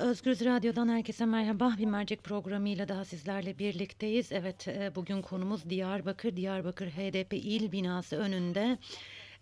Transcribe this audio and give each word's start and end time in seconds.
Özgürüz 0.00 0.44
Radyo'dan 0.44 0.88
herkese 0.88 1.24
merhaba. 1.24 1.74
Bir 1.78 1.86
mercek 1.86 2.24
programıyla 2.24 2.88
daha 2.88 3.04
sizlerle 3.04 3.58
birlikteyiz. 3.58 4.32
Evet, 4.32 4.68
e, 4.68 4.92
bugün 4.94 5.22
konumuz 5.22 5.70
Diyarbakır. 5.70 6.36
Diyarbakır 6.36 6.86
HDP 6.86 7.32
il 7.32 7.72
binası 7.72 8.16
önünde 8.16 8.78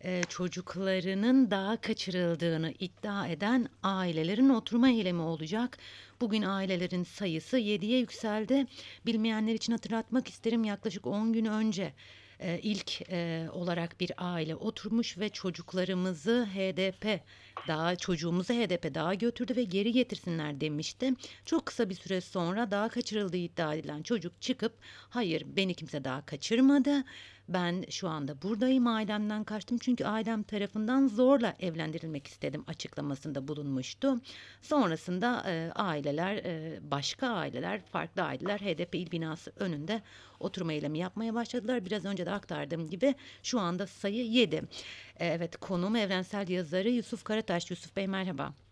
e, 0.05 0.23
çocuklarının 0.29 1.51
daha 1.51 1.81
kaçırıldığını 1.81 2.73
iddia 2.79 3.29
eden 3.29 3.69
ailelerin 3.83 4.49
oturma 4.49 4.89
eylemi 4.89 5.23
olacak. 5.23 5.79
Bugün 6.21 6.43
ailelerin 6.43 7.05
sayısı 7.05 7.59
7'ye 7.59 7.99
yükseldi. 7.99 8.67
Bilmeyenler 9.07 9.55
için 9.55 9.73
hatırlatmak 9.73 10.29
isterim 10.29 10.65
yaklaşık 10.65 11.07
10 11.07 11.33
gün 11.33 11.45
önce 11.45 11.93
e, 12.41 12.61
ilk 12.63 13.03
e, 13.11 13.49
olarak 13.53 14.01
bir 14.01 14.13
aile 14.17 14.57
oturmuş 14.57 15.19
ve 15.19 15.29
çocuklarımızı 15.29 16.49
HDP 16.55 17.21
daha 17.69 17.97
çocuğumuzu 17.97 18.55
HDP 18.55 18.95
daha 18.95 19.15
götürdü 19.15 19.57
ve 19.57 19.65
geri 19.65 19.93
getirsinler 19.93 20.61
demişti. 20.61 21.13
Çok 21.45 21.67
kısa 21.67 21.91
bir 21.91 21.95
süre 21.95 22.21
sonra 22.21 22.71
daha 22.71 22.89
kaçırıldığı 22.89 23.37
iddia 23.37 23.75
edilen 23.75 24.03
çocuk 24.03 24.43
çıkıp 24.43 24.73
hayır 25.09 25.45
beni 25.47 25.75
kimse 25.75 26.05
daha 26.05 26.27
kaçırmadı. 26.27 27.05
Ben 27.49 27.85
şu 27.91 28.09
anda 28.09 28.43
buradayım 28.43 28.87
ailemden 28.87 29.45
kaçtım 29.45 29.79
çünkü 29.79 30.05
ailem 30.05 30.43
tarafından 30.43 31.09
zorla 31.09 31.57
evlendirilmek 31.61 32.27
istedim 32.27 32.65
açıklamasında 32.67 33.49
bulunmuştu. 33.49 34.21
Sonrasında 34.63 35.43
e, 35.47 35.73
aileler 35.75 36.37
e, 36.37 36.79
başka 36.83 37.29
aileler 37.29 37.81
farklı 37.85 38.23
aileler 38.23 38.59
HDP 38.59 38.95
il 38.95 39.11
binası 39.11 39.53
önünde 39.57 40.03
oturma 40.41 40.73
eylemi 40.73 40.99
yapmaya 40.99 41.35
başladılar. 41.35 41.85
Biraz 41.85 42.05
önce 42.05 42.27
de 42.27 42.31
aktardığım 42.31 42.91
gibi 42.91 43.15
şu 43.43 43.61
anda 43.61 43.87
sayı 43.87 44.27
7. 44.27 44.63
Evet 45.19 45.57
konum 45.57 45.97
evrensel 45.97 46.49
yazarı 46.49 46.91
Yusuf 46.91 47.25
Karataş. 47.25 47.71
Yusuf 47.71 47.97
Bey 47.97 48.07
merhaba. 48.07 48.66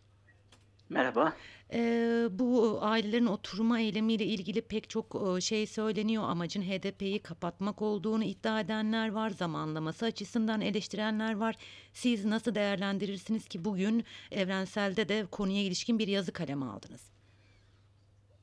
Merhaba. 0.89 1.33
Ee, 1.73 2.27
bu 2.31 2.79
ailelerin 2.83 3.27
oturma 3.27 3.81
eylemiyle 3.81 4.25
ilgili 4.25 4.63
pek 4.63 4.91
çok 4.91 5.37
e, 5.37 5.41
şey 5.41 5.67
söyleniyor. 5.67 6.23
Amacın 6.29 6.63
HDP'yi 6.63 7.23
kapatmak 7.23 7.83
olduğunu 7.83 8.25
iddia 8.25 8.61
edenler 8.61 9.13
var. 9.13 9.31
Zamanlaması 9.31 10.05
açısından 10.07 10.61
eleştirenler 10.61 11.37
var. 11.37 11.57
Siz 11.93 12.25
nasıl 12.25 12.55
değerlendirirsiniz 12.55 13.49
ki 13.49 13.65
bugün 13.65 14.05
Evrensel'de 14.31 15.09
de 15.09 15.27
konuya 15.31 15.63
ilişkin 15.63 15.99
bir 15.99 16.09
yazı 16.09 16.33
kaleme 16.33 16.67
aldınız? 16.67 17.11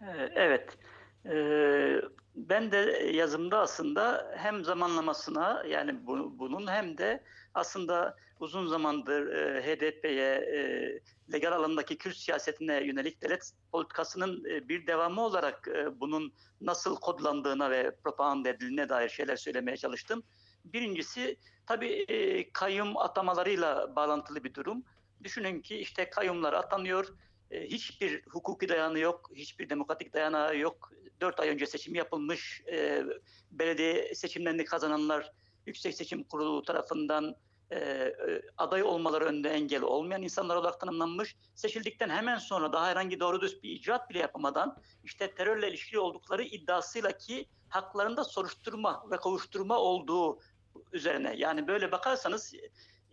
Ee, 0.02 0.05
Evet. 0.36 0.78
Ee, 1.26 2.02
Ben 2.36 2.72
de 2.72 2.78
yazımda 3.14 3.59
aslında 3.59 4.31
hem 4.38 4.64
zamanlamasına 4.64 5.64
yani 5.70 6.08
bu- 6.08 6.39
bunun 6.39 6.67
hem 6.67 6.98
de 6.98 7.23
aslında 7.54 8.18
uzun 8.40 8.68
zamandır 8.68 9.28
e, 9.28 9.62
HDP'ye 9.62 10.34
e, 10.34 10.62
legal 11.34 11.52
alandaki 11.52 11.98
Kürt 11.98 12.18
siyasetine 12.18 12.84
yönelik 12.84 13.22
devlet 13.22 13.52
politikasının 13.72 14.46
e, 14.50 14.70
bir 14.70 14.88
devamı 14.88 15.22
olarak 15.22 15.68
e, 15.68 16.00
bunun 16.00 16.34
nasıl 16.62 16.96
kodlandığına 16.96 17.72
ve 17.72 17.96
propaganda 17.96 18.50
edildiğine 18.50 18.90
dair 18.90 19.10
şeyler 19.10 19.36
söylemeye 19.36 19.78
çalıştım. 19.78 20.24
Birincisi 20.66 21.38
tabii 21.66 22.06
e, 22.08 22.52
kayyum 22.52 22.98
atamalarıyla 22.98 23.96
bağlantılı 23.96 24.44
bir 24.44 24.54
durum. 24.54 24.84
Düşünün 25.24 25.62
ki 25.62 25.78
işte 25.78 26.10
kayyumlar 26.10 26.54
atanıyor. 26.54 27.08
E, 27.52 27.68
hiçbir 27.68 28.24
hukuki 28.30 28.70
dayanı 28.70 29.00
yok, 29.00 29.30
hiçbir 29.36 29.70
demokratik 29.70 30.14
dayanağı 30.14 30.58
yok. 30.58 30.92
Dört 31.22 31.40
ay 31.40 31.50
önce 31.50 31.66
seçim 31.66 31.96
yapılmış, 31.96 32.62
e, 32.72 33.04
belediye 33.52 34.16
seçimlerini 34.16 34.66
kazananlar 34.66 35.32
Yüksek 35.66 35.95
Seçim 35.95 36.23
Kurulu 36.23 36.64
tarafından 36.64 37.36
e, 37.72 37.76
e, 37.76 38.14
aday 38.58 38.84
olmaları 38.84 39.26
önünde 39.26 39.50
engel 39.50 39.81
olmayan 39.81 40.22
insanlar 40.22 40.56
olarak 40.56 40.80
tanımlanmış. 40.80 41.36
Seçildikten 41.56 42.09
hemen 42.09 42.38
sonra 42.38 42.73
daha 42.73 42.88
herhangi 42.88 43.20
doğru 43.20 43.42
düz 43.42 43.64
bir 43.64 43.70
icraat 43.70 44.09
bile 44.09 44.20
yapamadan 44.20 44.78
işte 45.04 45.36
terörle 45.36 45.70
ilişkili 45.70 46.00
oldukları 46.00 46.44
iddiasıyla 46.44 47.17
ki 47.17 47.45
haklarında 47.70 48.23
soruşturma 48.23 49.06
ve 49.12 49.17
kovuşturma 49.17 49.78
olduğu 49.80 50.39
üzerine. 50.92 51.33
Yani 51.38 51.67
böyle 51.67 51.92
bakarsanız 51.92 52.54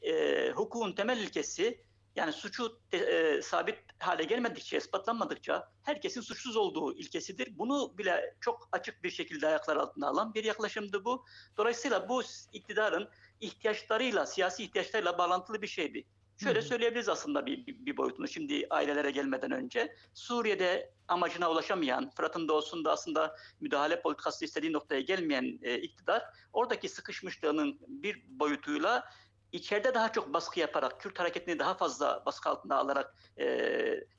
e, 0.02 0.50
hukukun 0.50 0.92
temel 0.92 1.18
ilkesi 1.18 1.84
yani 2.18 2.32
suçu 2.32 2.80
de, 2.92 2.98
e, 2.98 3.42
sabit 3.42 3.78
hale 3.98 4.24
gelmedikçe, 4.24 4.76
ispatlanmadıkça 4.76 5.72
herkesin 5.82 6.20
suçsuz 6.20 6.56
olduğu 6.56 6.98
ilkesidir. 6.98 7.58
Bunu 7.58 7.98
bile 7.98 8.36
çok 8.40 8.68
açık 8.72 9.04
bir 9.04 9.10
şekilde 9.10 9.46
ayaklar 9.46 9.76
altına 9.76 10.08
alan 10.08 10.34
bir 10.34 10.44
yaklaşımdı 10.44 11.04
bu. 11.04 11.24
Dolayısıyla 11.56 12.08
bu 12.08 12.22
iktidarın 12.52 13.08
ihtiyaçlarıyla, 13.40 14.26
siyasi 14.26 14.64
ihtiyaçlarıyla 14.64 15.18
bağlantılı 15.18 15.62
bir 15.62 15.66
şeydi. 15.66 16.04
Şöyle 16.42 16.62
söyleyebiliriz 16.62 17.08
aslında 17.08 17.46
bir, 17.46 17.66
bir, 17.66 17.86
bir 17.86 17.96
boyutunu 17.96 18.28
şimdi 18.28 18.66
ailelere 18.70 19.10
gelmeden 19.10 19.50
önce. 19.50 19.96
Suriye'de 20.14 20.92
amacına 21.08 21.50
ulaşamayan, 21.50 22.10
Fırat'ın 22.10 22.48
doğusunda 22.48 22.92
aslında 22.92 23.36
müdahale 23.60 24.02
politikası 24.02 24.44
istediği 24.44 24.72
noktaya 24.72 25.00
gelmeyen 25.00 25.58
e, 25.62 25.78
iktidar 25.78 26.22
oradaki 26.52 26.88
sıkışmışlığının 26.88 27.78
bir 27.88 28.24
boyutuyla 28.28 29.04
içeride 29.52 29.94
daha 29.94 30.12
çok 30.12 30.34
baskı 30.34 30.60
yaparak, 30.60 31.00
Kürt 31.00 31.18
hareketini 31.18 31.58
daha 31.58 31.74
fazla 31.74 32.22
baskı 32.26 32.48
altına 32.48 32.76
alarak 32.76 33.14
e, 33.38 33.46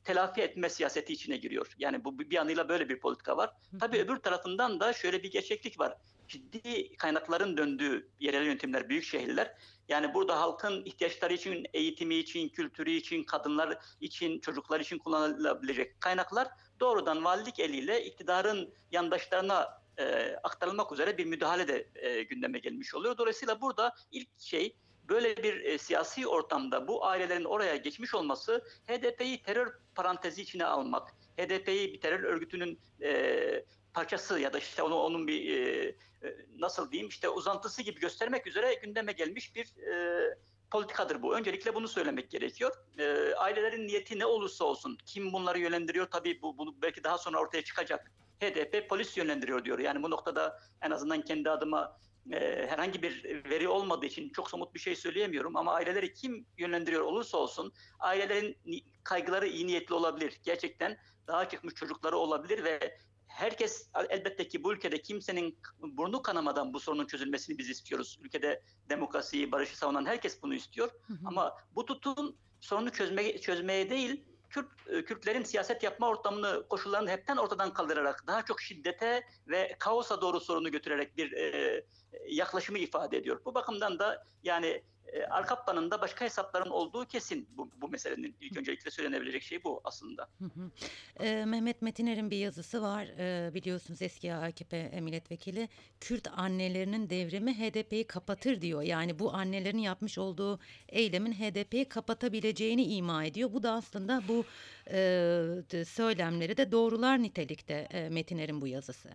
telafi 0.04 0.42
etme 0.42 0.70
siyaseti 0.70 1.14
içine 1.14 1.38
giriyor. 1.38 1.76
Yani 1.78 2.04
bu 2.04 2.20
bir 2.20 2.32
yanıyla 2.32 2.70
böyle 2.70 2.90
bir 2.90 3.00
politika 3.00 3.38
var. 3.38 3.54
Tabii 3.80 3.98
öbür 3.98 4.18
tarafından 4.18 4.80
da 4.80 4.94
şöyle 4.94 5.24
bir 5.24 5.32
gerçeklik 5.32 5.80
var. 5.80 5.98
Ciddi 6.28 6.96
kaynakların 6.98 7.58
döndüğü 7.58 8.10
yerel 8.20 8.46
yönetimler, 8.46 8.90
büyük 8.90 9.04
şehirler. 9.04 9.56
Yani 9.88 10.14
burada 10.14 10.42
halkın 10.42 10.86
ihtiyaçları 10.86 11.34
için, 11.34 11.66
eğitimi 11.74 12.16
için, 12.16 12.50
kültürü 12.50 12.92
için, 12.92 13.24
kadınlar 13.24 13.78
için, 14.02 14.40
çocuklar 14.40 14.80
için 14.80 14.98
kullanılabilecek 14.98 16.02
kaynaklar 16.02 16.48
doğrudan 16.80 17.26
valilik 17.26 17.60
eliyle 17.60 18.06
iktidarın 18.06 18.74
yandaşlarına 18.92 19.82
e, 19.98 20.36
aktarılmak 20.44 20.92
üzere 20.92 21.18
bir 21.18 21.26
müdahale 21.26 21.68
de 21.68 21.90
e, 21.96 22.24
gündeme 22.24 22.60
gelmiş 22.60 22.96
oluyor. 22.96 23.18
Dolayısıyla 23.18 23.62
burada 23.62 23.96
ilk 24.12 24.40
şey 24.40 24.76
böyle 25.10 25.38
bir 25.38 25.64
e, 25.64 25.78
siyasi 25.78 26.28
ortamda 26.28 26.88
bu 26.88 27.06
ailelerin 27.06 27.44
oraya 27.44 27.76
geçmiş 27.76 28.16
olması 28.16 28.64
HDP'yi 28.88 29.44
terör 29.44 29.74
parantezi 29.96 30.42
içine 30.42 30.66
almak, 30.66 31.10
HDP'yi 31.38 31.94
bir 31.94 32.02
terör 32.02 32.24
örgütünün 32.24 32.80
e, 33.02 33.66
parçası 33.94 34.40
ya 34.40 34.54
da 34.54 34.58
işte 34.58 34.84
onu 34.84 34.96
onun 34.96 35.28
bir 35.28 35.58
e, 35.58 35.88
e, 36.24 36.38
nasıl 36.58 36.92
diyeyim 36.92 37.10
işte 37.10 37.30
uzantısı 37.30 37.82
gibi 37.82 38.00
göstermek 38.00 38.48
üzere 38.48 38.74
gündeme 38.74 39.12
gelmiş 39.12 39.56
bir 39.56 39.78
e, 39.94 40.38
politikadır 40.72 41.22
bu. 41.22 41.36
Öncelikle 41.36 41.76
bunu 41.76 41.88
söylemek 41.88 42.32
gerekiyor. 42.32 42.72
E, 42.98 43.34
ailelerin 43.34 43.88
niyeti 43.88 44.20
ne 44.20 44.26
olursa 44.26 44.66
olsun, 44.66 44.98
kim 45.06 45.34
bunları 45.34 45.60
yönlendiriyor 45.60 46.06
tabii 46.06 46.42
bu 46.42 46.58
bunu 46.58 46.82
belki 46.82 47.04
daha 47.04 47.18
sonra 47.18 47.40
ortaya 47.40 47.64
çıkacak. 47.64 48.12
HDP 48.42 48.90
polis 48.90 49.18
yönlendiriyor 49.18 49.66
diyor. 49.66 49.80
Yani 49.80 50.04
bu 50.04 50.10
noktada 50.10 50.60
en 50.82 50.92
azından 50.92 51.22
kendi 51.22 51.50
adıma 51.50 51.98
e, 52.32 52.68
herhangi 52.70 53.02
bir 53.02 53.44
veri 53.50 53.68
olmadığı 53.68 54.06
için 54.06 54.30
çok 54.30 54.50
somut 54.50 54.74
bir 54.74 54.80
şey 54.80 54.96
söyleyemiyorum 54.96 55.58
ama 55.58 55.74
aileleri 55.74 56.14
kim 56.14 56.46
yönlendiriyor 56.58 57.02
olursa 57.02 57.38
olsun 57.38 57.74
ailelerin 58.00 58.58
kaygıları 59.04 59.48
iyi 59.48 59.68
niyetli 59.68 59.94
olabilir. 59.94 60.40
Gerçekten 60.44 60.98
daha 61.28 61.50
çıkmış 61.50 61.74
çocukları 61.74 62.18
olabilir 62.18 62.64
ve 62.64 62.98
herkes 63.28 63.90
elbette 64.10 64.48
ki 64.48 64.64
bu 64.64 64.74
ülkede 64.74 65.02
kimsenin 65.02 65.60
burnu 65.80 66.22
kanamadan 66.22 66.74
bu 66.74 66.80
sorunun 66.80 67.06
çözülmesini 67.06 67.58
biz 67.58 67.70
istiyoruz. 67.70 68.20
Ülkede 68.22 68.64
demokrasiyi, 68.90 69.52
barışı 69.52 69.78
savunan 69.78 70.06
herkes 70.06 70.44
bunu 70.44 70.54
istiyor. 70.54 70.92
Hı 71.08 71.14
hı. 71.14 71.18
Ama 71.26 71.58
bu 71.76 71.86
tutum 71.86 72.38
sorunu 72.62 72.90
çözmeye, 72.90 73.42
çözmeye 73.42 73.90
değil, 73.90 74.24
Kürt, 74.50 74.68
e, 74.88 75.06
Kürtlerin 75.06 75.44
siyaset 75.44 75.84
yapma 75.84 76.08
ortamını, 76.08 76.68
koşullarını 76.70 77.10
hepten 77.10 77.38
ortadan 77.38 77.74
kaldırarak, 77.74 78.24
daha 78.28 78.46
çok 78.46 78.62
şiddete 78.62 79.24
ve 79.48 79.76
kaosa 79.80 80.22
doğru 80.22 80.40
sorunu 80.40 80.72
götürerek 80.72 81.18
bir 81.18 81.32
e, 81.34 81.84
yaklaşımı 82.28 82.78
ifade 82.78 83.18
ediyor. 83.18 83.42
Bu 83.46 83.56
bakımdan 83.56 84.00
da 84.00 84.24
yani 84.44 84.84
e, 85.14 85.24
arka 85.24 85.64
planında 85.66 86.02
başka 86.02 86.26
hesapların 86.26 86.70
olduğu 86.70 87.06
kesin 87.06 87.50
bu, 87.58 87.70
bu 87.82 87.90
meselenin 87.90 88.36
ilk 88.42 88.58
öncelikle 88.58 88.92
söylenebilecek 88.92 89.44
şey 89.44 89.64
bu 89.64 89.82
aslında. 89.84 90.28
Hı 90.40 90.46
hı. 90.46 90.72
Ee, 91.20 91.46
Mehmet 91.46 91.82
Metiner'in 91.82 92.32
bir 92.32 92.38
yazısı 92.38 92.82
var. 92.82 93.08
Ee, 93.18 93.54
biliyorsunuz 93.54 94.02
eski 94.02 94.34
AKP 94.34 95.00
milletvekili 95.02 95.70
Kürt 96.00 96.28
annelerinin 96.38 97.10
devrimi 97.10 97.54
HDP'yi 97.54 98.08
kapatır 98.08 98.62
diyor. 98.62 98.82
Yani 98.82 99.20
bu 99.20 99.34
annelerin 99.34 99.78
yapmış 99.78 100.18
olduğu 100.18 100.60
eylemin 100.90 101.34
HDP'yi 101.34 101.90
kapatabileceğini 101.90 102.84
ima 102.84 103.26
ediyor. 103.26 103.54
Bu 103.54 103.64
da 103.64 103.72
aslında 103.72 104.22
bu 104.28 104.46
e, 104.92 105.86
söylemleri 105.86 106.58
de 106.58 106.72
doğrular 106.72 107.24
nitelikte 107.24 107.74
e, 107.74 108.10
Metiner'in 108.10 108.62
bu 108.62 108.68
yazısı. 108.68 109.10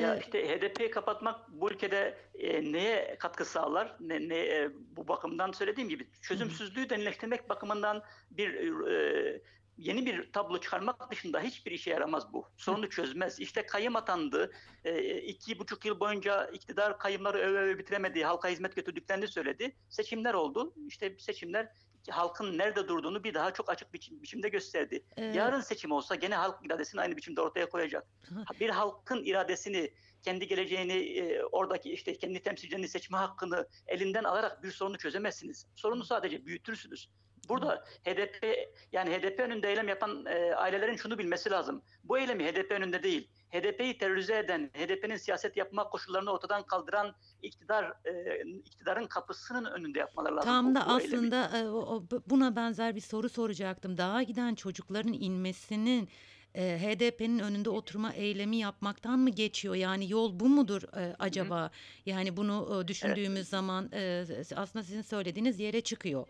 Ya 0.00 0.16
işte 0.16 0.48
HDP'yi 0.48 0.90
kapatmak 0.90 1.48
bu 1.48 1.70
ülkede 1.70 2.18
e, 2.34 2.72
neye 2.72 3.16
katkı 3.18 3.44
sağlar? 3.44 3.96
Ne, 4.00 4.28
ne 4.28 4.38
e, 4.38 4.70
bu 4.96 5.08
bakımdan 5.08 5.52
söylediğim 5.52 5.88
gibi 5.88 6.08
çözümsüzlüğü 6.22 6.90
derinleştirmek 6.90 7.48
bakımından 7.48 8.02
bir 8.30 8.54
e, 8.86 9.42
yeni 9.78 10.06
bir 10.06 10.32
tablo 10.32 10.60
çıkarmak 10.60 11.10
dışında 11.10 11.40
hiçbir 11.40 11.70
işe 11.70 11.90
yaramaz 11.90 12.32
bu. 12.32 12.48
Sorunu 12.56 12.90
çözmez. 12.90 13.40
İşte 13.40 13.66
kayyım 13.66 13.96
atandı. 13.96 14.52
E, 14.84 15.16
iki 15.20 15.58
buçuk 15.58 15.84
yıl 15.84 16.00
boyunca 16.00 16.46
iktidar 16.46 16.98
kayyımları 16.98 17.38
öve 17.38 17.58
öve 17.58 17.78
bitiremediği, 17.78 18.24
halka 18.24 18.48
hizmet 18.48 18.76
götürdüklerini 18.76 19.28
söyledi. 19.28 19.76
Seçimler 19.88 20.34
oldu. 20.34 20.74
İşte 20.86 21.16
seçimler 21.18 21.68
halkın 22.10 22.58
nerede 22.58 22.88
durduğunu 22.88 23.24
bir 23.24 23.34
daha 23.34 23.52
çok 23.52 23.70
açık 23.70 23.94
biçim, 23.94 24.22
biçimde 24.22 24.48
gösterdi. 24.48 25.04
Ee, 25.16 25.24
Yarın 25.24 25.60
seçim 25.60 25.92
olsa 25.92 26.14
gene 26.14 26.34
halk 26.34 26.66
iradesini 26.66 27.00
aynı 27.00 27.16
biçimde 27.16 27.40
ortaya 27.40 27.68
koyacak. 27.68 28.06
Bir 28.60 28.70
halkın 28.70 29.24
iradesini, 29.24 29.90
kendi 30.22 30.46
geleceğini, 30.46 30.92
e, 30.92 31.42
oradaki 31.42 31.92
işte 31.92 32.18
kendi 32.18 32.42
temsilcilerini 32.42 32.88
seçme 32.88 33.18
hakkını 33.18 33.68
elinden 33.86 34.24
alarak 34.24 34.62
bir 34.62 34.70
sorunu 34.70 34.98
çözemezsiniz. 34.98 35.66
Sorunu 35.76 36.04
sadece 36.04 36.46
büyütürsünüz. 36.46 37.10
Burada 37.48 37.84
HDP 38.04 38.46
yani 38.92 39.10
HDP 39.10 39.40
önünde 39.40 39.70
eylem 39.70 39.88
yapan 39.88 40.26
e, 40.26 40.54
ailelerin 40.54 40.96
şunu 40.96 41.18
bilmesi 41.18 41.50
lazım. 41.50 41.82
Bu 42.04 42.18
eylemi 42.18 42.44
HDP 42.44 42.70
önünde 42.70 43.02
değil. 43.02 43.30
HDP'yi 43.52 43.98
terörize 43.98 44.38
eden, 44.38 44.70
HDP'nin 44.74 45.16
siyaset 45.16 45.56
yapma 45.56 45.88
koşullarını 45.88 46.30
ortadan 46.32 46.62
kaldıran 46.62 47.14
iktidar 47.42 47.84
e, 48.04 48.42
iktidarın 48.64 49.06
kapısının 49.06 49.64
önünde 49.64 49.98
yapmaları 49.98 50.36
lazım. 50.36 50.48
Tam 50.50 50.74
da 50.74 50.80
eylemi. 50.80 51.16
aslında 51.16 51.58
e, 51.58 51.68
o- 51.68 51.94
o- 51.96 52.02
bu- 52.10 52.22
buna 52.26 52.56
benzer 52.56 52.96
bir 52.96 53.00
soru 53.00 53.28
soracaktım. 53.28 53.98
Dağa 53.98 54.22
giden 54.22 54.54
çocukların 54.54 55.12
inmesinin 55.12 56.08
e, 56.54 56.78
HDP'nin 56.82 57.38
önünde 57.38 57.70
oturma 57.70 58.12
eylemi 58.12 58.56
yapmaktan 58.56 59.18
mı 59.18 59.30
geçiyor? 59.30 59.74
Yani 59.74 60.10
yol 60.10 60.40
bu 60.40 60.48
mudur 60.48 60.82
e, 60.96 61.16
acaba? 61.18 61.70
Yani 62.06 62.36
bunu 62.36 62.80
e, 62.84 62.88
düşündüğümüz 62.88 63.48
zaman 63.48 63.90
e, 63.92 64.24
aslında 64.56 64.82
sizin 64.84 65.02
söylediğiniz 65.02 65.60
yere 65.60 65.80
çıkıyor. 65.80 66.26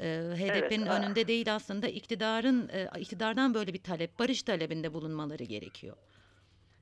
E, 0.00 0.06
HDP'nin 0.36 0.86
a- 0.86 0.94
önünde 0.94 1.28
değil 1.28 1.54
aslında 1.54 1.88
iktidarın 1.88 2.68
e, 2.72 2.88
iktidardan 3.00 3.54
böyle 3.54 3.74
bir 3.74 3.82
talep, 3.82 4.18
barış 4.18 4.42
talebinde 4.42 4.94
bulunmaları 4.94 5.44
gerekiyor. 5.44 5.96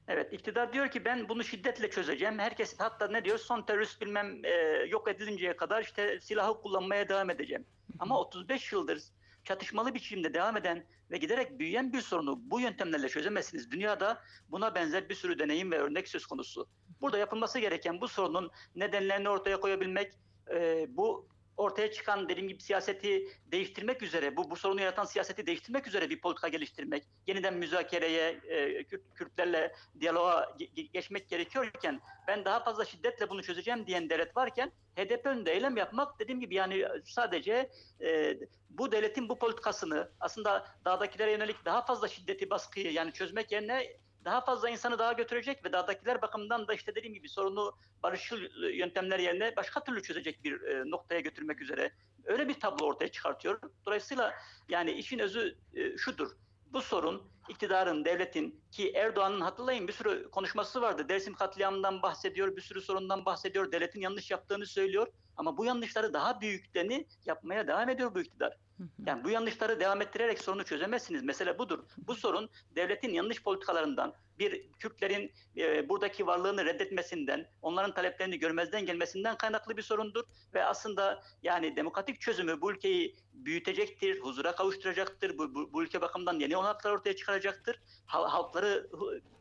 Evet, 0.08 0.32
iktidar 0.32 0.72
diyor 0.72 0.88
ki 0.88 1.04
ben 1.04 1.28
bunu 1.28 1.44
şiddetle 1.44 1.90
çözeceğim. 1.90 2.38
Herkes 2.38 2.74
hatta 2.78 3.08
ne 3.08 3.24
diyor? 3.24 3.38
Son 3.38 3.62
terörist 3.62 4.00
bilmem 4.00 4.44
e, 4.44 4.50
yok 4.88 5.08
edilinceye 5.08 5.56
kadar 5.56 5.82
işte 5.82 6.20
silahı 6.20 6.60
kullanmaya 6.60 7.08
devam 7.08 7.30
edeceğim. 7.30 7.66
Ama 7.98 8.20
35 8.20 8.72
yıldır 8.72 9.02
çatışmalı 9.44 9.94
biçimde 9.94 10.34
devam 10.34 10.56
eden 10.56 10.84
ve 11.10 11.18
giderek 11.18 11.58
büyüyen 11.58 11.92
bir 11.92 12.00
sorunu 12.00 12.38
bu 12.50 12.60
yöntemlerle 12.60 13.08
çözemezsiniz. 13.08 13.70
Dünyada 13.70 14.22
buna 14.48 14.74
benzer 14.74 15.08
bir 15.08 15.14
sürü 15.14 15.38
deneyim 15.38 15.70
ve 15.70 15.78
örnek 15.78 16.08
söz 16.08 16.26
konusu. 16.26 16.68
Burada 17.00 17.18
yapılması 17.18 17.58
gereken 17.58 18.00
bu 18.00 18.08
sorunun 18.08 18.50
nedenlerini 18.76 19.28
ortaya 19.28 19.60
koyabilmek, 19.60 20.12
e, 20.50 20.86
bu 20.88 21.28
ortaya 21.58 21.92
çıkan 21.92 22.28
dediğim 22.28 22.48
gibi 22.48 22.62
siyaseti 22.62 23.28
değiştirmek 23.46 24.02
üzere, 24.02 24.36
bu, 24.36 24.50
bu 24.50 24.56
sorunu 24.56 24.80
yaratan 24.80 25.04
siyaseti 25.04 25.46
değiştirmek 25.46 25.86
üzere 25.86 26.10
bir 26.10 26.20
politika 26.20 26.48
geliştirmek, 26.48 27.04
yeniden 27.26 27.54
müzakereye, 27.54 28.40
e, 28.48 28.82
Kürt- 28.82 29.14
Kürtlerle 29.14 29.74
diyaloğa 30.00 30.42
ge- 30.42 30.70
ge- 30.74 30.92
geçmek 30.92 31.28
gerekiyorken 31.28 32.00
ben 32.28 32.44
daha 32.44 32.64
fazla 32.64 32.84
şiddetle 32.84 33.30
bunu 33.30 33.42
çözeceğim 33.42 33.86
diyen 33.86 34.10
devlet 34.10 34.36
varken 34.36 34.72
HDP 34.96 35.26
önünde 35.26 35.52
eylem 35.52 35.76
yapmak 35.76 36.18
dediğim 36.18 36.40
gibi 36.40 36.54
yani 36.54 36.84
sadece 37.04 37.70
e, 38.00 38.38
bu 38.70 38.92
devletin 38.92 39.28
bu 39.28 39.38
politikasını 39.38 40.10
aslında 40.20 40.66
dağdakilere 40.84 41.32
yönelik 41.32 41.64
daha 41.64 41.84
fazla 41.84 42.08
şiddeti 42.08 42.50
baskıyı 42.50 42.92
yani 42.92 43.12
çözmek 43.12 43.52
yerine 43.52 43.86
daha 44.28 44.40
fazla 44.40 44.70
insanı 44.70 44.98
daha 44.98 45.12
götürecek 45.12 45.64
ve 45.64 45.72
dağdakiler 45.72 46.22
bakımından 46.22 46.68
da 46.68 46.74
işte 46.74 46.94
dediğim 46.94 47.14
gibi 47.14 47.28
sorunu 47.28 47.72
barışçıl 48.02 48.38
yöntemler 48.72 49.18
yerine 49.18 49.56
başka 49.56 49.84
türlü 49.84 50.02
çözecek 50.02 50.44
bir 50.44 50.62
e, 50.62 50.90
noktaya 50.90 51.20
götürmek 51.20 51.60
üzere 51.60 51.92
öyle 52.24 52.48
bir 52.48 52.60
tablo 52.60 52.86
ortaya 52.86 53.08
çıkartıyor. 53.08 53.60
Dolayısıyla 53.86 54.34
yani 54.68 54.92
işin 54.92 55.18
özü 55.18 55.58
e, 55.74 55.96
şudur. 55.96 56.28
Bu 56.66 56.80
sorun 56.80 57.22
iktidarın, 57.48 58.04
devletin 58.04 58.60
ki 58.70 58.92
Erdoğan'ın 58.92 59.40
hatırlayın 59.40 59.88
bir 59.88 59.92
sürü 59.92 60.30
konuşması 60.30 60.82
vardı. 60.82 61.08
Dersim 61.08 61.34
katliamından 61.34 62.02
bahsediyor, 62.02 62.56
bir 62.56 62.62
sürü 62.62 62.80
sorundan 62.80 63.24
bahsediyor. 63.24 63.72
Devletin 63.72 64.00
yanlış 64.00 64.30
yaptığını 64.30 64.66
söylüyor. 64.66 65.06
Ama 65.36 65.56
bu 65.56 65.64
yanlışları 65.64 66.12
daha 66.12 66.40
büyüklerini 66.40 67.06
yapmaya 67.26 67.66
devam 67.66 67.88
ediyor 67.88 68.14
bu 68.14 68.20
iktidar. 68.20 68.58
Yani 69.08 69.24
bu 69.24 69.30
yanlışları 69.30 69.80
devam 69.80 70.02
ettirerek 70.02 70.38
sorunu 70.38 70.64
çözemezsiniz. 70.64 71.22
Mesele 71.22 71.58
budur. 71.58 71.84
Bu 71.98 72.14
sorun 72.14 72.50
devletin 72.76 73.12
yanlış 73.12 73.42
politikalarından, 73.42 74.14
bir 74.38 74.72
Kürtlerin 74.72 75.32
e, 75.56 75.88
buradaki 75.88 76.26
varlığını 76.26 76.64
reddetmesinden, 76.64 77.50
onların 77.62 77.94
taleplerini 77.94 78.38
görmezden 78.38 78.86
gelmesinden 78.86 79.36
kaynaklı 79.36 79.76
bir 79.76 79.82
sorundur. 79.82 80.24
Ve 80.54 80.64
aslında 80.64 81.22
yani 81.42 81.76
demokratik 81.76 82.20
çözümü 82.20 82.60
bu 82.60 82.72
ülkeyi 82.72 83.16
büyütecektir, 83.32 84.20
huzura 84.20 84.54
kavuşturacaktır, 84.54 85.38
bu, 85.38 85.54
bu, 85.54 85.72
bu 85.72 85.82
ülke 85.82 86.00
bakımından 86.00 86.38
yeni 86.38 86.56
olanaklar 86.56 86.92
ortaya 86.92 87.16
çıkaracaktır. 87.16 87.80
Hal- 88.06 88.28
halkları 88.28 88.90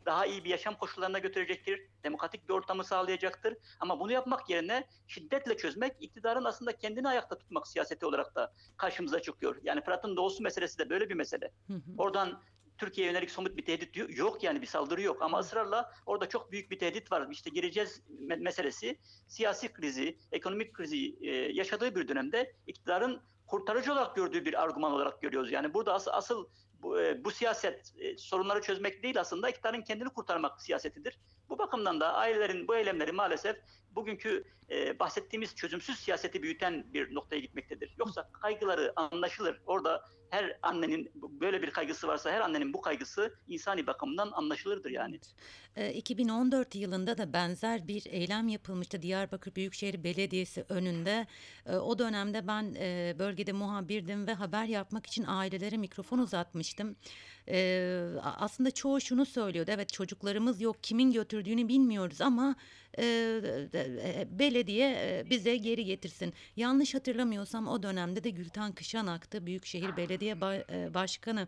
daha 0.05 0.25
iyi 0.25 0.43
bir 0.43 0.49
yaşam 0.49 0.77
koşullarına 0.77 1.19
götürecektir, 1.19 1.81
demokratik 2.03 2.49
bir 2.49 2.53
ortamı 2.53 2.83
sağlayacaktır. 2.83 3.57
Ama 3.79 3.99
bunu 3.99 4.11
yapmak 4.11 4.49
yerine 4.49 4.87
şiddetle 5.07 5.57
çözmek, 5.57 5.95
iktidarın 5.99 6.43
aslında 6.43 6.77
kendini 6.77 7.07
ayakta 7.07 7.37
tutmak 7.37 7.67
siyaseti 7.67 8.05
olarak 8.05 8.35
da 8.35 8.53
karşımıza 8.77 9.21
çıkıyor. 9.21 9.56
Yani 9.63 9.81
Fırat'ın 9.81 10.17
doğusu 10.17 10.43
meselesi 10.43 10.79
de 10.79 10.89
böyle 10.89 11.09
bir 11.09 11.15
mesele. 11.15 11.51
Hı 11.67 11.73
hı. 11.73 11.81
Oradan 11.97 12.41
Türkiye'ye 12.77 13.13
yönelik 13.13 13.31
somut 13.31 13.57
bir 13.57 13.65
tehdit 13.65 14.17
yok 14.17 14.43
yani 14.43 14.61
bir 14.61 14.67
saldırı 14.67 15.01
yok 15.01 15.21
ama 15.21 15.39
ısrarla 15.39 15.91
orada 16.05 16.29
çok 16.29 16.51
büyük 16.51 16.71
bir 16.71 16.79
tehdit 16.79 17.11
var. 17.11 17.27
İşte 17.31 17.49
gireceğiz 17.49 18.01
me- 18.21 18.41
meselesi 18.41 18.99
siyasi 19.27 19.73
krizi, 19.73 20.17
ekonomik 20.31 20.73
krizi 20.73 21.15
e, 21.21 21.35
yaşadığı 21.35 21.95
bir 21.95 22.07
dönemde 22.07 22.53
iktidarın 22.67 23.21
kurtarıcı 23.47 23.93
olarak 23.93 24.15
gördüğü 24.15 24.45
bir 24.45 24.63
argüman 24.63 24.91
olarak 24.91 25.21
görüyoruz. 25.21 25.51
Yani 25.51 25.73
burada 25.73 25.93
asıl, 25.93 26.11
asıl 26.13 26.47
e, 26.95 27.23
bu 27.23 27.31
siyaset 27.31 27.93
e, 27.99 28.17
sorunları 28.17 28.61
çözmek 28.61 29.03
değil 29.03 29.19
aslında 29.19 29.49
iktidarın 29.49 29.81
kendini 29.81 30.09
kurtarmak 30.09 30.61
siyasetidir. 30.61 31.19
Bu 31.49 31.57
bakımdan 31.57 31.99
da 31.99 32.13
ailelerin 32.13 32.67
bu 32.67 32.75
eylemleri 32.75 33.11
maalesef 33.11 33.57
bugünkü 33.91 34.43
e, 34.69 34.99
bahsettiğimiz 34.99 35.55
çözümsüz 35.55 35.99
siyaseti 35.99 36.43
büyüten 36.43 36.93
bir 36.93 37.15
noktaya 37.15 37.39
gitmektedir. 37.39 37.95
Yoksa 37.99 38.29
kaygıları 38.31 38.93
anlaşılır. 38.95 39.61
Orada 39.65 40.05
her 40.29 40.59
annenin 40.61 41.11
böyle 41.41 41.61
bir 41.61 41.71
kaygısı 41.71 42.07
varsa 42.07 42.31
her 42.31 42.39
annenin 42.41 42.73
bu 42.73 42.81
kaygısı 42.81 43.35
insani 43.47 43.87
bakımdan 43.87 44.31
anlaşılırdır 44.31 44.89
yani. 44.91 45.19
E, 45.75 45.93
2014 45.93 46.75
yılında 46.75 47.17
da 47.17 47.33
benzer 47.33 47.87
bir 47.87 48.05
eylem 48.09 48.47
yapılmıştı 48.47 49.01
Diyarbakır 49.01 49.55
Büyükşehir 49.55 50.03
Belediyesi 50.03 50.65
önünde. 50.69 51.27
E, 51.65 51.75
O 51.75 51.99
dönemde 51.99 52.47
ben 52.47 52.75
e, 52.79 53.15
bölgede 53.19 53.51
muhabirdim 53.51 54.27
ve 54.27 54.33
haber 54.33 54.65
yapmak 54.65 55.05
için 55.05 55.25
ailelere 55.27 55.77
mikrofon 55.77 56.17
uzatmıştım. 56.19 56.95
E, 57.49 57.57
a- 58.23 58.35
Aslında 58.45 58.71
çoğu 58.71 59.01
şunu 59.01 59.25
söylüyordu. 59.25 59.71
Evet 59.73 59.93
çocuklarımız 59.93 60.61
yok, 60.61 60.83
kimin 60.83 61.11
götürdüğünü 61.11 61.67
bilmiyoruz 61.67 62.21
ama 62.21 62.55
e, 62.99 63.03
e, 63.73 64.27
belediye 64.39 65.25
bize 65.29 65.57
geri 65.57 65.85
getirsin. 65.85 66.33
Yanlış 66.55 66.95
hatırlamıyorsam 66.95 67.67
o 67.67 67.83
dönemde 67.83 68.23
de 68.23 68.29
Gülten 68.29 68.71
Kışanak'tı 68.71 69.45
Büyükşehir 69.45 69.97
Belediye 69.97 70.33
Ba- 70.33 70.87
e, 70.87 70.93
Başkanı. 71.27 71.47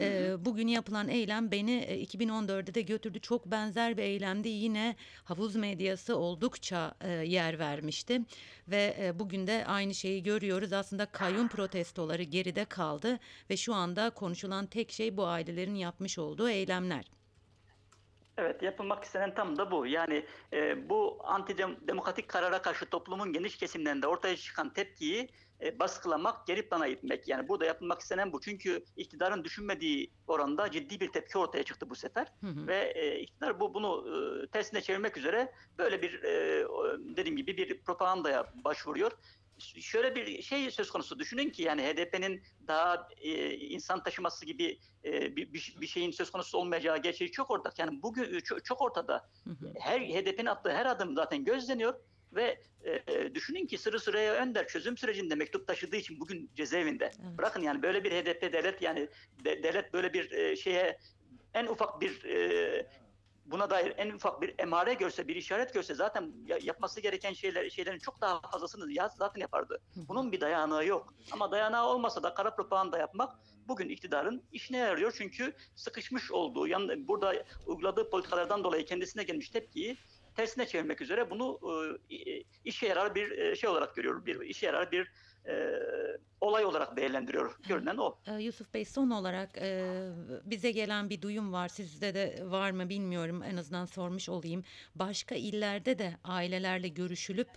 Ee, 0.00 0.44
bugün 0.44 0.68
yapılan 0.68 1.08
eylem 1.08 1.50
beni 1.50 1.76
e, 1.76 2.04
2014'de 2.04 2.74
de 2.74 2.82
götürdü. 2.82 3.20
Çok 3.20 3.46
benzer 3.46 3.96
bir 3.96 4.02
eylemde 4.02 4.48
yine 4.48 4.96
havuz 5.24 5.56
medyası 5.56 6.16
oldukça 6.16 6.94
e, 7.00 7.10
yer 7.10 7.58
vermişti. 7.58 8.20
Ve 8.68 8.96
e, 9.00 9.18
bugün 9.18 9.46
de 9.46 9.64
aynı 9.66 9.94
şeyi 9.94 10.22
görüyoruz. 10.22 10.72
Aslında 10.72 11.06
kayyum 11.06 11.48
protestoları 11.48 12.22
geride 12.22 12.64
kaldı 12.64 13.18
ve 13.50 13.56
şu 13.56 13.74
anda 13.74 14.10
konuşulan 14.10 14.66
tek 14.66 14.92
şey 14.92 15.16
bu 15.16 15.26
ailelerin 15.26 15.74
yapmış 15.74 16.18
olduğu 16.18 16.48
eylemler. 16.48 17.04
Evet 18.38 18.62
yapılmak 18.62 19.04
istenen 19.04 19.34
tam 19.34 19.58
da 19.58 19.70
bu. 19.70 19.86
Yani 19.86 20.26
e, 20.52 20.88
bu 20.88 21.18
antidemokratik 21.24 22.28
karara 22.28 22.62
karşı 22.62 22.86
toplumun 22.86 23.32
geniş 23.32 23.56
kesimlerinde 23.56 24.06
ortaya 24.06 24.36
çıkan 24.36 24.72
tepkiyi 24.72 25.28
e, 25.62 25.78
baskılamak, 25.78 26.46
geri 26.46 26.68
plana 26.68 26.86
itmek. 26.86 27.28
Yani 27.28 27.48
burada 27.48 27.64
yapılmak 27.64 28.00
istenen 28.00 28.32
bu. 28.32 28.40
Çünkü 28.40 28.84
iktidarın 28.96 29.44
düşünmediği 29.44 30.10
oranda 30.26 30.70
ciddi 30.70 31.00
bir 31.00 31.12
tepki 31.12 31.38
ortaya 31.38 31.62
çıktı 31.62 31.90
bu 31.90 31.94
sefer. 31.94 32.32
Hı 32.40 32.46
hı. 32.46 32.66
Ve 32.66 32.92
e, 32.96 33.20
iktidar 33.20 33.60
bu 33.60 33.74
bunu 33.74 34.04
e, 34.08 34.46
tersine 34.46 34.80
çevirmek 34.80 35.16
üzere 35.16 35.52
böyle 35.78 36.02
bir 36.02 36.22
e, 36.22 36.64
dediğim 37.16 37.36
gibi 37.36 37.56
bir 37.56 37.82
propagandaya 37.82 38.52
başvuruyor. 38.64 39.12
Şöyle 39.58 40.14
bir 40.14 40.42
şey 40.42 40.70
söz 40.70 40.90
konusu 40.90 41.18
düşünün 41.18 41.50
ki 41.50 41.62
yani 41.62 41.82
HDP'nin 41.82 42.42
daha 42.66 43.08
e, 43.16 43.50
insan 43.54 44.02
taşıması 44.02 44.46
gibi 44.46 44.78
e, 45.04 45.36
bir, 45.36 45.52
bir, 45.80 45.86
şeyin 45.86 46.10
söz 46.10 46.30
konusu 46.30 46.58
olmayacağı 46.58 46.98
gerçeği 46.98 47.30
çok 47.32 47.50
ortak. 47.50 47.78
Yani 47.78 48.02
bugün 48.02 48.40
çok, 48.40 48.64
çok 48.64 48.82
ortada. 48.82 49.30
Her 49.78 50.00
HDP'nin 50.00 50.46
attığı 50.46 50.72
her 50.72 50.86
adım 50.86 51.14
zaten 51.14 51.44
gözleniyor 51.44 51.94
ve 52.34 52.62
e, 52.84 53.34
düşünün 53.34 53.66
ki 53.66 53.78
Sırrı 53.78 54.00
Süreyya 54.00 54.34
Önder 54.34 54.68
çözüm 54.68 54.96
sürecinde 54.96 55.34
mektup 55.34 55.66
taşıdığı 55.66 55.96
için 55.96 56.20
bugün 56.20 56.50
cezaevinde. 56.54 57.04
Evet. 57.04 57.38
Bırakın 57.38 57.62
yani 57.62 57.82
böyle 57.82 58.04
bir 58.04 58.12
HDP 58.12 58.52
devlet 58.52 58.82
yani 58.82 59.08
de- 59.44 59.62
devlet 59.62 59.92
böyle 59.92 60.12
bir 60.12 60.30
e, 60.30 60.56
şeye 60.56 60.98
en 61.54 61.66
ufak 61.66 62.00
bir 62.00 62.24
e, 62.24 62.86
buna 63.46 63.70
dair 63.70 63.92
en 63.96 64.10
ufak 64.10 64.42
bir 64.42 64.54
emare 64.58 64.94
görse, 64.94 65.28
bir 65.28 65.36
işaret 65.36 65.74
görse 65.74 65.94
zaten 65.94 66.32
ya- 66.46 66.58
yapması 66.62 67.00
gereken 67.00 67.32
şeyler 67.32 67.70
şeylerin 67.70 67.98
çok 67.98 68.20
daha 68.20 68.40
fazlasını 68.40 68.92
ya 68.92 69.08
zaten 69.18 69.40
yapardı. 69.40 69.80
Bunun 69.96 70.32
bir 70.32 70.40
dayanağı 70.40 70.86
yok. 70.86 71.14
Ama 71.32 71.50
dayanağı 71.52 71.86
olmasa 71.86 72.22
da 72.22 72.34
kara 72.34 72.54
propaganda 72.54 72.98
yapmak 72.98 73.38
bugün 73.68 73.88
iktidarın 73.88 74.42
işine 74.52 74.78
yarıyor. 74.78 75.14
Çünkü 75.18 75.52
sıkışmış 75.74 76.30
olduğu, 76.32 76.66
yan, 76.66 77.08
burada 77.08 77.44
uyguladığı 77.66 78.10
politikalardan 78.10 78.64
dolayı 78.64 78.84
kendisine 78.84 79.22
gelmiş 79.22 79.50
tepkiyi 79.50 79.96
tersine 80.36 80.66
çevirmek 80.66 81.00
üzere 81.00 81.30
bunu 81.30 81.58
e, 82.10 82.42
işe 82.64 82.86
yarar 82.86 83.14
bir 83.14 83.30
e, 83.30 83.56
şey 83.56 83.70
olarak 83.70 83.96
görüyor. 83.96 84.26
Bir 84.26 84.40
işe 84.40 84.66
yarar 84.66 84.92
bir 84.92 85.10
e, 85.46 85.54
olay 86.40 86.64
olarak 86.64 86.96
değerlendiriyor. 86.96 87.58
Görünen 87.68 87.96
o. 87.96 88.18
Ee, 88.26 88.42
Yusuf 88.42 88.74
Bey 88.74 88.84
son 88.84 89.10
olarak 89.10 89.58
e, 89.58 89.90
bize 90.44 90.70
gelen 90.70 91.10
bir 91.10 91.22
duyum 91.22 91.52
var. 91.52 91.68
Sizde 91.68 92.14
de 92.14 92.44
var 92.44 92.70
mı 92.70 92.88
bilmiyorum. 92.88 93.42
En 93.42 93.56
azından 93.56 93.84
sormuş 93.84 94.28
olayım. 94.28 94.64
Başka 94.94 95.34
illerde 95.34 95.98
de 95.98 96.16
ailelerle 96.24 96.88
görüşülüp 96.88 97.48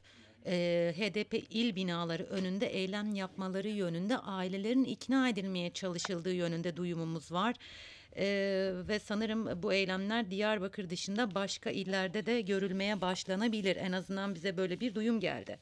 e, 0.45 0.93
HDP 0.97 1.33
il 1.49 1.75
binaları 1.75 2.23
önünde 2.23 2.67
eylem 2.67 3.15
yapmaları 3.15 3.67
yönünde 3.67 4.17
ailelerin 4.17 4.83
ikna 4.83 5.29
edilmeye 5.29 5.73
çalışıldığı 5.73 6.33
yönünde 6.33 6.77
duyumumuz 6.77 7.31
var. 7.31 7.55
E, 8.15 8.25
ve 8.73 8.99
sanırım 8.99 9.63
bu 9.63 9.73
eylemler 9.73 10.31
Diyarbakır 10.31 10.89
dışında 10.89 11.35
başka 11.35 11.69
illerde 11.69 12.25
de 12.25 12.41
görülmeye 12.41 13.01
başlanabilir. 13.01 13.75
En 13.75 13.91
azından 13.91 14.35
bize 14.35 14.57
böyle 14.57 14.79
bir 14.79 14.95
duyum 14.95 15.19
geldi. 15.19 15.59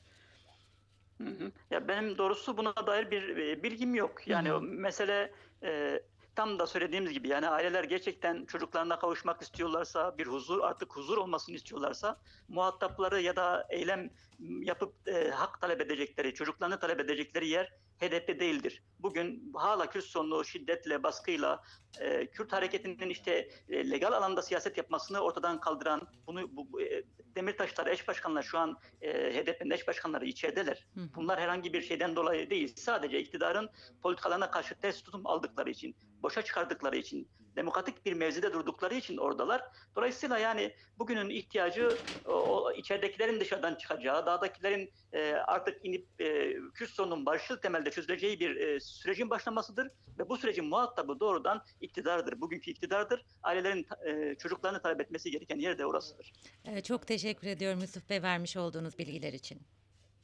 Ya 1.72 1.88
benim 1.88 2.18
doğrusu 2.18 2.58
buna 2.58 2.74
dair 2.88 3.12
bir 3.12 3.38
e, 3.38 3.64
bilgim 3.64 3.96
yok. 3.96 4.28
Yani 4.28 4.50
Hı 4.50 4.56
hı. 4.56 4.62
mesele 4.62 5.32
e, 5.64 6.00
tam 6.36 6.60
da 6.60 6.68
söylediğimiz 6.68 7.13
gibi 7.13 7.27
yani 7.27 7.50
aileler 7.50 7.84
gerçekten 7.84 8.46
çocuklarına 8.46 9.00
kavuşmak 9.00 9.42
istiyorlarsa, 9.42 10.18
bir 10.18 10.27
huzur 10.27 10.60
artık 10.63 10.96
huzur 10.96 11.18
olmasını 11.18 11.56
istiyorlarsa 11.56 12.20
muhatapları 12.48 13.22
ya 13.22 13.36
da 13.36 13.68
eylem 13.70 14.10
yapıp 14.39 15.08
e, 15.08 15.30
hak 15.30 15.62
talep 15.62 15.82
edecekleri, 15.82 16.34
çocuklarını 16.34 16.80
talep 16.80 17.00
edecekleri 17.00 17.48
yer 17.48 17.74
HDP 18.00 18.39
değildir. 18.39 18.84
Bugün 19.00 19.51
hala 19.56 19.89
Kürt 19.89 20.04
sorunu 20.04 20.46
şiddetle, 20.46 21.04
baskıyla, 21.04 21.63
e, 22.00 22.27
Kürt 22.27 22.54
hareketinin 22.54 23.10
işte 23.10 23.50
e, 23.70 23.92
legal 23.92 24.12
alanda 24.12 24.42
siyaset 24.42 24.77
yapmasını 24.77 25.20
ortadan 25.20 25.60
kaldıran, 25.60 26.08
bunu 26.27 26.56
bu, 26.56 26.82
e, 26.82 27.04
Demirtaşlar 27.36 27.88
eş 27.88 28.08
başkanlar 28.08 28.44
şu 28.44 28.58
an 28.58 28.77
e, 29.01 29.34
HDP'nin 29.34 29.70
eş 29.70 29.88
başkanları 29.88 30.25
içerideler. 30.25 30.88
Hı. 30.94 31.00
Bunlar 31.15 31.39
herhangi 31.39 31.74
bir 31.74 31.82
şeyden 31.82 32.15
dolayı 32.15 32.50
değil. 32.50 32.74
Sadece 32.75 33.20
iktidarın 33.20 33.70
politikalarına 34.01 34.51
karşı 34.51 34.75
ters 34.75 35.04
tutum 35.04 35.27
aldıkları 35.27 35.70
için, 35.70 35.96
boşa 36.24 36.42
çıkardıkları 36.42 36.98
için, 36.98 37.28
demokratik 37.56 38.06
bir 38.06 38.14
mevzide 38.14 38.54
durdukları 38.54 38.96
için 38.96 39.18
oradalar. 39.18 39.64
Dolayısıyla 39.96 40.38
yani 40.38 40.76
bugünün 41.00 41.30
ihtiyacı 41.30 41.98
o, 42.26 42.72
içeridekilerin 42.72 43.40
dışarıdan 43.40 43.76
çıkacağı, 43.76 44.26
dağdakilerin 44.26 44.92
e, 45.14 45.34
artık 45.34 45.86
inip 45.86 46.08
e, 46.20 46.54
Kürt 46.74 46.90
sorunun 46.90 47.26
barışçıl 47.26 47.58
temelde 47.58 47.92
çözüleceği 47.92 48.40
bir 48.40 48.56
e, 48.56 48.80
sürecin 48.80 49.30
başlamasıdır. 49.30 49.92
Ve 50.20 50.30
bu 50.30 50.38
sürecin 50.38 50.66
muhatabı 50.66 51.20
doğrudan 51.20 51.64
iktidardır. 51.82 52.42
Bugünkü 52.42 52.72
iktidardır. 52.72 53.26
Ailelerin 53.44 53.88
e, 54.06 54.36
çocuklarını 54.36 54.82
talep 54.82 55.02
etmesi 55.02 55.32
gereken 55.32 55.58
yer 55.58 55.78
de 55.78 55.86
orasıdır. 55.86 56.34
E, 56.66 56.84
çok 56.84 57.08
teşekkür 57.08 57.48
ediyorum 57.48 57.80
Yusuf 57.80 58.10
Bey 58.10 58.22
vermiş 58.22 58.58
olduğunuz 58.58 58.98
bilgiler 58.98 59.34
için. 59.34 59.62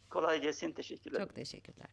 Kolay 0.10 0.42
gelsin. 0.42 0.72
Teşekkürler. 0.72 1.20
Çok 1.20 1.36
teşekkürler. 1.36 1.88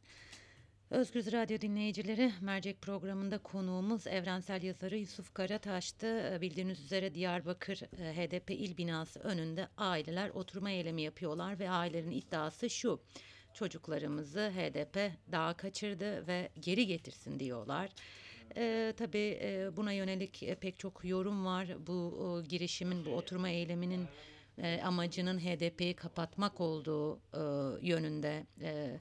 Özgür 0.90 1.33
Radyo 1.33 1.61
dinleyicileri, 1.61 2.33
Mercek 2.40 2.83
programında 2.83 3.38
konuğumuz 3.38 4.07
evrensel 4.07 4.62
yazarı 4.62 4.97
Yusuf 4.97 5.35
Karataş'tı. 5.35 6.07
E, 6.07 6.40
Bildiğiniz 6.40 6.80
üzere 6.80 7.14
Diyarbakır 7.14 7.80
e, 8.00 8.16
HDP 8.16 8.50
il 8.50 8.76
binası 8.76 9.21
önünde 9.21 9.68
aileler 9.76 10.30
oturma 10.30 10.71
eylemi 10.71 11.02
yapıyorlar 11.02 11.59
ve 11.59 11.71
ailelerin 11.71 12.11
iddiası 12.11 12.71
şu. 12.71 13.00
Çocuklarımızı 13.54 14.50
HDP 14.57 15.12
dağa 15.33 15.54
kaçırdı 15.54 16.26
ve 16.26 16.49
geri 16.61 16.87
getirsin 16.87 17.40
diyorlar. 17.40 17.90
E, 18.57 18.95
tabii 18.97 19.40
buna 19.76 19.92
yönelik 19.92 20.42
e, 20.42 20.54
pek 20.54 20.78
çok 20.78 21.00
yorum 21.04 21.45
var. 21.47 21.68
Bu 21.87 22.42
girişimin, 22.49 23.04
bu 23.04 23.11
oturma 23.11 23.49
eyleminin 23.49 24.07
e, 24.59 24.80
amacının 24.83 25.38
HDP'yi 25.38 25.95
kapatmak 25.95 26.61
olduğu 26.61 27.21
yönünde 27.83 28.47
e, 28.61 29.00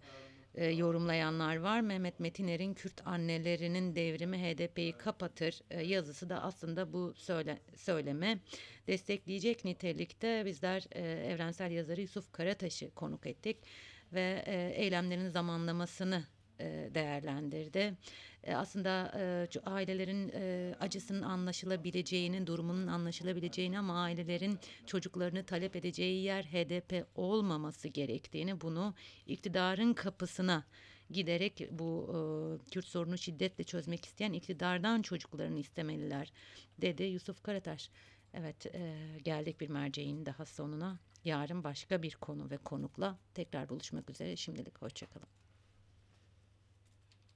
e, 0.58 0.66
yorumlayanlar 0.66 1.56
var. 1.56 1.82
Mehmet 1.82 2.20
Metiner'in 2.20 2.74
Kürt 2.74 3.08
annelerinin 3.08 3.96
devrimi 3.96 4.38
HDP'yi 4.38 4.92
kapatır 4.92 5.60
e, 5.72 5.84
yazısı 5.84 6.30
da 6.30 6.44
aslında 6.44 6.94
bu 6.94 7.14
söyle, 7.14 7.60
söyleme 7.76 8.40
destekleyecek 8.88 9.66
nitelikte 9.66 10.46
bizler 10.46 10.86
e, 10.92 11.02
evrensel 11.02 11.72
yazarı 11.72 12.02
Yusuf 12.02 12.32
Karataş'ı 12.32 12.92
konuk 12.96 13.26
ettik 13.26 13.58
ve 14.14 14.44
e, 14.46 14.72
eylemlerin 14.76 15.30
zamanlamasını 15.30 16.24
e, 16.60 16.90
değerlendirdi. 16.96 17.94
E, 18.48 18.56
aslında 18.56 19.12
e, 19.16 19.48
ailelerin 19.66 20.32
e, 20.34 20.76
acısının 20.80 21.22
anlaşılabileceğini, 21.22 22.48
durumunun 22.48 22.88
anlaşılabileceğini 22.88 23.80
ama 23.80 24.02
ailelerin 24.02 24.60
çocuklarını 24.86 25.44
talep 25.46 25.76
edeceği 25.76 26.24
yer 26.24 26.44
HDP 26.44 27.08
olmaması 27.16 27.88
gerektiğini, 27.88 28.62
bunu 28.62 28.94
iktidarın 29.26 29.94
kapısına 29.94 30.66
giderek 31.10 31.68
bu 31.72 32.10
e, 32.10 32.18
Kürt 32.72 32.86
sorunu 32.86 33.18
şiddetle 33.18 33.64
çözmek 33.64 34.06
isteyen 34.06 34.34
iktidardan 34.34 35.02
çocuklarını 35.02 35.60
istemeliler 35.60 36.32
dedi 36.82 37.04
Yusuf 37.04 37.44
Karataş. 37.44 37.90
Evet 38.34 38.66
e, 38.66 38.96
geldik 39.24 39.62
bir 39.62 39.70
merceğin 39.70 40.26
daha 40.26 40.46
sonuna. 40.46 41.00
Yarın 41.26 41.64
başka 41.64 42.02
bir 42.04 42.16
konu 42.16 42.50
ve 42.50 42.58
konukla 42.58 43.18
tekrar 43.34 43.70
buluşmak 43.70 44.10
üzere. 44.10 44.36
Şimdilik 44.36 44.82
hoşçakalın. 44.82 45.37